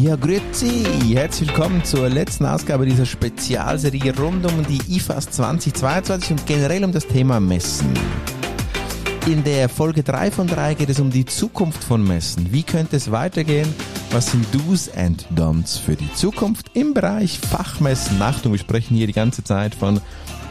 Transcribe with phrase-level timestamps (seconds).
[0.00, 0.84] Ja, grüezi!
[1.12, 6.92] Herzlich willkommen zur letzten Ausgabe dieser Spezialserie rund um die IFAS 2022 und generell um
[6.92, 7.92] das Thema Messen.
[9.26, 12.52] In der Folge 3 von 3 geht es um die Zukunft von Messen.
[12.52, 13.74] Wie könnte es weitergehen?
[14.12, 18.22] Was sind Do's and Don'ts für die Zukunft im Bereich Fachmessen?
[18.22, 20.00] Achtung, wir sprechen hier die ganze Zeit von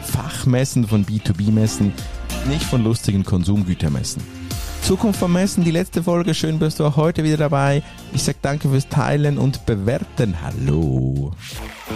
[0.02, 1.94] Fachmessen, von B2B-Messen,
[2.50, 4.37] nicht von lustigen Konsumgütermessen.
[4.82, 6.34] Zukunft vom Messen, die letzte Folge.
[6.34, 7.82] Schön bist du auch heute wieder dabei.
[8.12, 10.34] Ich sag danke fürs Teilen und Bewerten.
[10.42, 11.32] Hallo.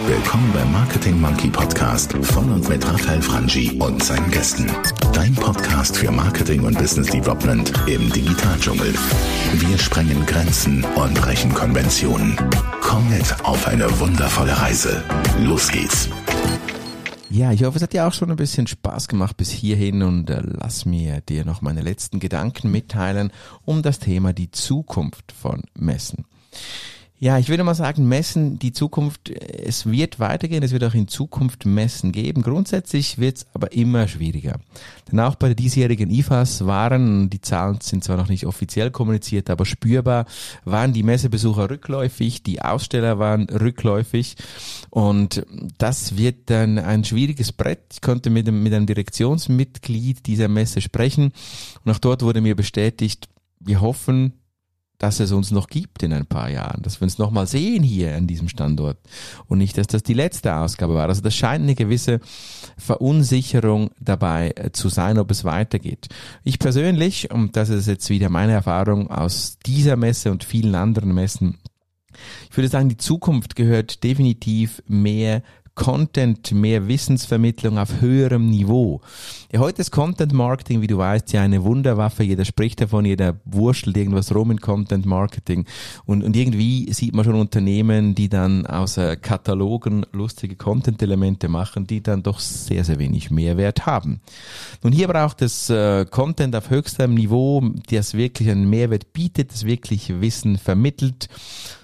[0.05, 4.69] Willkommen beim Marketing Monkey Podcast von und mit Raphael Frangi und seinen Gästen.
[5.13, 8.93] Dein Podcast für Marketing und Business Development im Digitaldschungel.
[9.53, 12.37] Wir sprengen Grenzen und brechen Konventionen.
[12.81, 15.03] Komm mit auf eine wundervolle Reise.
[15.39, 16.09] Los geht's.
[17.33, 20.29] Ja, ich hoffe, es hat dir auch schon ein bisschen Spaß gemacht bis hierhin und
[20.29, 23.31] äh, lass mir dir noch meine letzten Gedanken mitteilen
[23.65, 26.25] um das Thema die Zukunft von Messen.
[27.23, 31.07] Ja, ich würde mal sagen, Messen, die Zukunft, es wird weitergehen, es wird auch in
[31.07, 32.41] Zukunft Messen geben.
[32.41, 34.59] Grundsätzlich wird es aber immer schwieriger.
[35.09, 39.49] Denn auch bei der diesjährigen IFAS waren, die Zahlen sind zwar noch nicht offiziell kommuniziert,
[39.49, 40.25] aber spürbar,
[40.65, 44.35] waren die Messebesucher rückläufig, die Aussteller waren rückläufig
[44.89, 45.45] und
[45.77, 47.85] das wird dann ein schwieriges Brett.
[47.93, 51.31] Ich konnte mit, dem, mit einem Direktionsmitglied dieser Messe sprechen
[51.85, 53.29] und auch dort wurde mir bestätigt,
[53.61, 54.33] wir hoffen,
[55.03, 57.83] dass es uns noch gibt in ein paar Jahren, dass wir uns noch mal sehen
[57.83, 58.97] hier an diesem Standort
[59.47, 61.09] und nicht, dass das die letzte Ausgabe war.
[61.09, 62.21] Also das scheint eine gewisse
[62.77, 66.07] Verunsicherung dabei äh, zu sein, ob es weitergeht.
[66.45, 71.13] Ich persönlich, und das ist jetzt wieder meine Erfahrung aus dieser Messe und vielen anderen
[71.13, 71.57] Messen,
[72.49, 75.43] ich würde sagen, die Zukunft gehört definitiv mehr
[75.75, 79.01] Content, mehr Wissensvermittlung auf höherem Niveau.
[79.51, 82.23] Ja, heute ist Content Marketing, wie du weißt, ja eine Wunderwaffe.
[82.23, 85.65] Jeder spricht davon, jeder wurschtelt irgendwas rum in Content Marketing.
[86.05, 92.03] Und, und irgendwie sieht man schon Unternehmen, die dann aus Katalogen lustige Content-Elemente machen, die
[92.03, 94.21] dann doch sehr, sehr wenig Mehrwert haben.
[94.83, 99.65] Nun hier braucht es äh, Content auf höchstem Niveau, das wirklich einen Mehrwert bietet, das
[99.65, 101.29] wirklich Wissen vermittelt.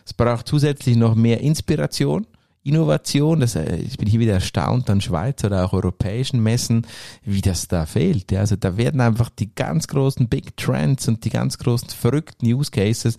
[0.06, 2.28] Es braucht zusätzlich noch mehr Inspiration.
[2.70, 6.86] Innovation, das, äh, ich bin hier wieder erstaunt an Schweizer oder auch europäischen Messen,
[7.24, 8.32] wie das da fehlt.
[8.32, 12.46] Ja, also da werden einfach die ganz großen Big Trends und die ganz großen verrückten
[12.46, 13.18] Use Cases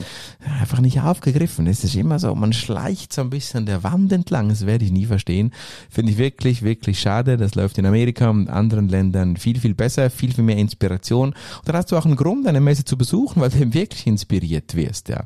[0.60, 1.66] einfach nicht aufgegriffen.
[1.66, 4.92] Es ist immer so, man schleicht so ein bisschen der Wand entlang, das werde ich
[4.92, 5.52] nie verstehen.
[5.90, 7.36] Finde ich wirklich, wirklich schade.
[7.36, 11.30] Das läuft in Amerika und anderen Ländern viel, viel besser, viel, viel mehr Inspiration.
[11.30, 14.74] Und dann hast du auch einen Grund, eine Messe zu besuchen, weil du wirklich inspiriert
[14.74, 15.24] wirst, ja.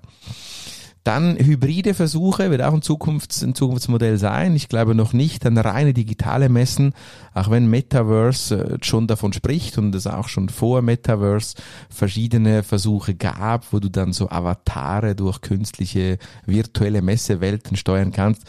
[1.04, 4.56] Dann hybride Versuche wird auch ein, Zukunfts-, ein Zukunftsmodell sein.
[4.56, 6.94] Ich glaube noch nicht an reine digitale Messen,
[7.34, 11.56] auch wenn Metaverse äh, schon davon spricht und es auch schon vor Metaverse
[11.90, 16.16] verschiedene Versuche gab, wo du dann so Avatare durch künstliche
[16.46, 18.44] virtuelle Messewelten steuern kannst.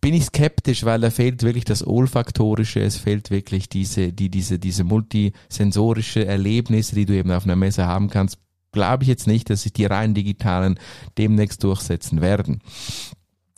[0.00, 4.58] Bin ich skeptisch, weil da fehlt wirklich das Olfaktorische, es fehlt wirklich diese, die, diese,
[4.58, 8.38] diese multisensorische Erlebnisse, die du eben auf einer Messe haben kannst
[8.72, 10.78] glaube ich jetzt nicht, dass sich die rein digitalen
[11.16, 12.60] demnächst durchsetzen werden.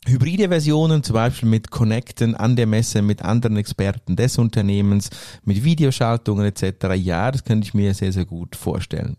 [0.07, 5.09] Hybride Versionen, zum Beispiel mit Connecten an der Messe mit anderen Experten des Unternehmens,
[5.43, 6.93] mit Videoschaltungen etc.
[6.95, 9.17] Ja, das könnte ich mir sehr, sehr gut vorstellen.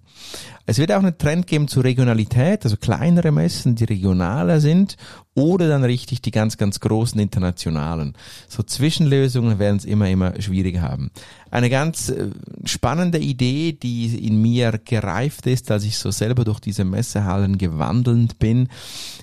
[0.65, 4.97] Es wird auch einen Trend geben zur Regionalität, also kleinere Messen, die regionaler sind
[5.37, 8.15] oder dann richtig die ganz, ganz großen internationalen.
[8.49, 11.11] So Zwischenlösungen werden es immer, immer schwieriger haben.
[11.51, 12.31] Eine ganz äh,
[12.65, 18.39] spannende Idee, die in mir gereift ist, als ich so selber durch diese Messehallen gewandelt
[18.39, 18.69] bin,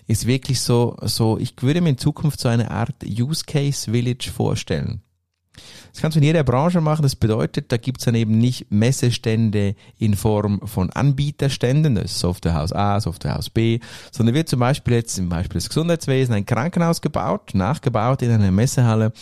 [0.08, 4.30] ist wirklich so, so, ich würde mir in Zukunft so eine Art Use Case Village
[4.32, 5.02] vorstellen.
[5.94, 7.04] Das kannst du in jeder Branche machen.
[7.04, 12.74] Das bedeutet, da gibt's dann eben nicht Messestände in Form von Anbieterständen, das ist Softwarehaus
[12.74, 13.80] A, Softwarehaus B,
[14.12, 18.52] sondern wird zum Beispiel jetzt im Beispiel des Gesundheitswesens ein Krankenhaus gebaut, nachgebaut in einer
[18.52, 19.14] Messehalle.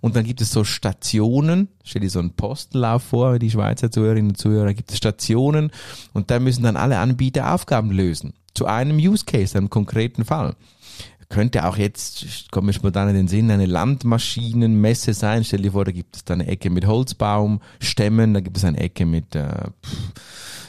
[0.00, 4.32] Und dann gibt es so Stationen, stell dir so einen Postenlauf vor, die Schweizer Zuhörerinnen
[4.32, 5.72] und Zuhörer, gibt es Stationen.
[6.12, 8.34] Und da müssen dann alle Anbieter Aufgaben lösen.
[8.52, 10.56] Zu einem Use Case, einem konkreten Fall
[11.28, 15.44] könnte auch jetzt, kommt mir spontan in den Sinn, eine Landmaschinenmesse sein.
[15.44, 18.78] Stell dir vor, da gibt es da eine Ecke mit Holzbaumstämmen, da gibt es eine
[18.78, 19.64] Ecke mit äh,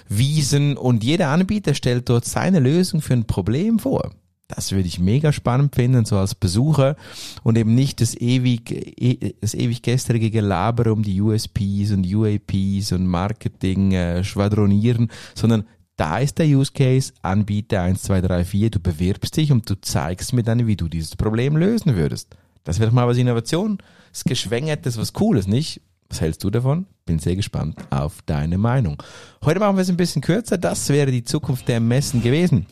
[0.09, 4.11] Wiesen und jeder Anbieter stellt dort seine Lösung für ein Problem vor.
[4.47, 6.95] Das würde ich mega spannend finden, so als Besucher
[7.43, 12.91] und eben nicht das ewig, e, das ewig gestrige Gelaber um die USPs und UAPs
[12.91, 15.65] und Marketing äh, schwadronieren, sondern
[15.99, 19.75] da ist der Use Case, Anbieter 1, 2, 3, 4, du bewirbst dich und du
[19.81, 22.37] zeigst mir dann, wie du dieses Problem lösen würdest.
[22.63, 23.79] Das wäre doch mal was Innovation,
[24.13, 25.81] das Geschwängertes, was Cooles, nicht?
[26.07, 26.87] Was hältst du davon?
[27.05, 29.03] Bin sehr gespannt auf deine Meinung.
[29.43, 30.57] Heute machen wir es ein bisschen kürzer.
[30.57, 32.65] Das wäre die Zukunft der Messen gewesen.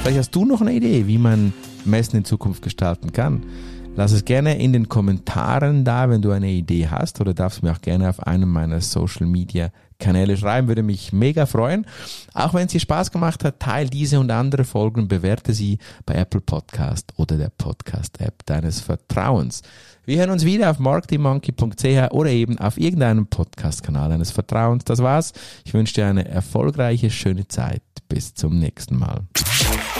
[0.00, 1.52] Vielleicht hast du noch eine Idee, wie man
[1.84, 3.44] Messen in Zukunft gestalten kann.
[3.94, 7.72] Lass es gerne in den Kommentaren da, wenn du eine Idee hast oder darfst mir
[7.72, 11.86] auch gerne auf einem meiner Social Media Kanäle schreiben, würde mich mega freuen.
[12.34, 16.14] Auch wenn es dir Spaß gemacht hat, teil diese und andere Folgen, bewerte sie bei
[16.14, 19.62] Apple Podcast oder der Podcast App deines Vertrauens.
[20.04, 24.84] Wir hören uns wieder auf marketingmonkey.ch oder eben auf irgendeinem Podcast-Kanal deines Vertrauens.
[24.84, 25.32] Das war's.
[25.64, 27.82] Ich wünsche dir eine erfolgreiche, schöne Zeit.
[28.08, 29.22] Bis zum nächsten Mal.